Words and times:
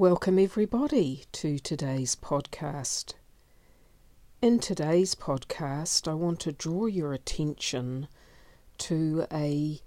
Welcome, 0.00 0.38
everybody, 0.38 1.24
to 1.32 1.58
today's 1.58 2.16
podcast. 2.16 3.12
In 4.40 4.58
today's 4.58 5.14
podcast, 5.14 6.08
I 6.08 6.14
want 6.14 6.40
to 6.40 6.52
draw 6.52 6.86
your 6.86 7.12
attention 7.12 8.08
to 8.78 9.26
a 9.30 9.78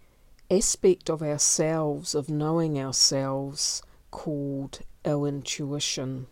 aspect 0.51 1.09
of 1.09 1.23
ourselves, 1.23 2.13
of 2.13 2.29
knowing 2.29 2.77
ourselves, 2.79 3.81
called 4.11 4.81
our 5.03 5.25
intuition, 5.27 6.27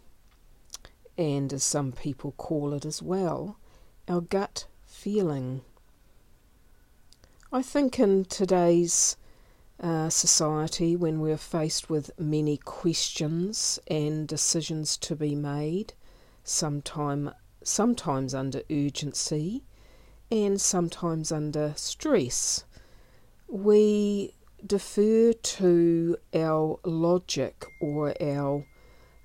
and 1.18 1.52
as 1.52 1.64
some 1.64 1.92
people 1.92 2.34
call 2.34 2.74
it 2.74 2.86
as 2.86 3.02
well, 3.02 3.58
our 4.08 4.22
gut 4.22 4.68
feeling. 4.86 5.62
I 7.52 7.64
think 7.64 7.98
in 7.98 8.26
today's 8.26 9.18
uh, 9.82 10.10
society 10.10 10.96
when 10.96 11.20
we're 11.20 11.38
faced 11.38 11.90
with 11.90 12.12
many 12.20 12.58
questions 12.58 13.80
and 13.88 14.28
decisions 14.28 14.96
to 14.98 15.16
be 15.16 15.36
made, 15.36 15.94
sometime, 16.44 17.32
sometimes 17.64 18.34
under 18.34 18.62
urgency 18.70 19.64
and 20.30 20.62
sometimes 20.62 21.32
under 21.32 21.74
stress. 21.76 22.64
We 23.48 24.36
defer 24.66 25.34
to 25.34 26.18
our 26.34 26.80
logic 26.86 27.66
or 27.82 28.14
our 28.22 28.66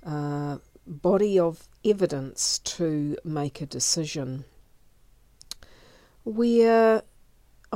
uh, 0.05 0.59
body 0.87 1.39
of 1.39 1.69
evidence 1.85 2.59
to 2.61 3.17
make 3.25 3.61
a 3.61 3.67
decision. 3.67 4.45
Where 6.25 7.03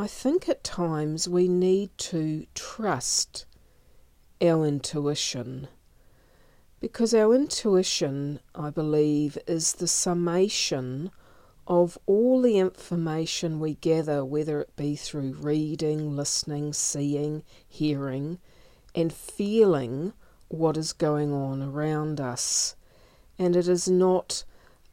I 0.00 0.06
think 0.06 0.48
at 0.48 0.64
times 0.64 1.28
we 1.28 1.46
need 1.46 1.90
to 1.98 2.46
trust 2.54 3.44
our 4.40 4.64
intuition 4.64 5.68
because 6.80 7.12
our 7.12 7.34
intuition, 7.34 8.40
I 8.54 8.70
believe, 8.70 9.36
is 9.46 9.74
the 9.74 9.86
summation 9.86 11.10
of 11.66 11.98
all 12.06 12.40
the 12.40 12.58
information 12.58 13.60
we 13.60 13.74
gather, 13.74 14.24
whether 14.24 14.62
it 14.62 14.74
be 14.74 14.96
through 14.96 15.34
reading, 15.34 16.16
listening, 16.16 16.72
seeing, 16.72 17.42
hearing, 17.68 18.38
and 18.94 19.12
feeling 19.12 20.14
what 20.48 20.78
is 20.78 20.94
going 20.94 21.30
on 21.30 21.62
around 21.62 22.22
us. 22.22 22.74
And 23.38 23.54
it 23.54 23.68
is 23.68 23.86
not 23.86 24.44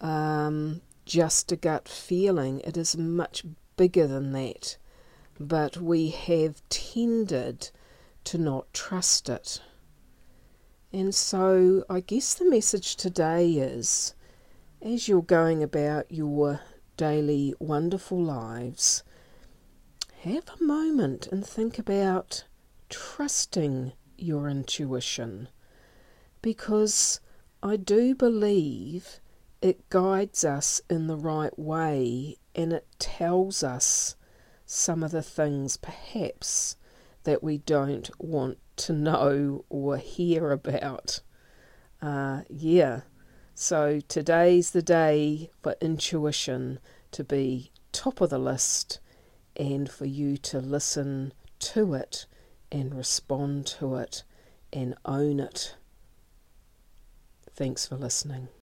um, 0.01 0.81
just 1.05 1.53
a 1.53 1.55
gut 1.55 1.87
feeling, 1.87 2.59
it 2.65 2.75
is 2.75 2.97
much 2.97 3.45
bigger 3.77 4.05
than 4.05 4.33
that 4.33 4.75
but 5.39 5.77
we 5.77 6.09
have 6.09 6.61
tended 6.69 7.69
to 8.23 8.37
not 8.37 8.73
trust 8.73 9.29
it. 9.29 9.61
And 10.91 11.13
so 11.13 11.83
I 11.89 11.99
guess 11.99 12.33
the 12.33 12.49
message 12.49 12.95
today 12.95 13.51
is 13.53 14.15
as 14.81 15.07
you're 15.07 15.21
going 15.21 15.63
about 15.63 16.11
your 16.11 16.61
daily 16.97 17.53
wonderful 17.59 18.21
lives, 18.21 19.03
have 20.21 20.49
a 20.49 20.63
moment 20.63 21.27
and 21.27 21.45
think 21.45 21.77
about 21.77 22.43
trusting 22.89 23.93
your 24.17 24.49
intuition 24.49 25.47
because 26.41 27.19
I 27.61 27.75
do 27.75 28.15
believe 28.15 29.19
it 29.61 29.89
guides 29.89 30.43
us 30.45 30.81
in 30.89 31.07
the 31.07 31.17
right 31.17 31.57
way 31.57 32.37
and 32.55 32.73
it 32.73 32.87
tells 32.99 33.63
us 33.63 34.15
some 34.67 35.01
of 35.01 35.11
the 35.11 35.23
things 35.23 35.77
perhaps 35.77 36.75
that 37.23 37.41
we 37.41 37.57
don't 37.57 38.09
want 38.19 38.59
to 38.75 38.93
know 38.93 39.65
or 39.69 39.97
hear 39.97 40.51
about. 40.51 41.21
Uh, 42.01 42.41
yeah, 42.49 43.01
so 43.55 44.01
today's 44.07 44.71
the 44.71 44.83
day 44.83 45.49
for 45.63 45.75
intuition 45.81 46.79
to 47.11 47.23
be 47.23 47.71
top 47.91 48.21
of 48.21 48.29
the 48.29 48.37
list 48.37 48.99
and 49.55 49.89
for 49.89 50.05
you 50.05 50.37
to 50.37 50.59
listen 50.59 51.33
to 51.59 51.93
it 51.95 52.27
and 52.71 52.93
respond 52.93 53.65
to 53.65 53.95
it 53.95 54.23
and 54.71 54.93
own 55.05 55.39
it. 55.39 55.75
Thanks 57.55 57.87
for 57.87 57.95
listening. 57.95 58.49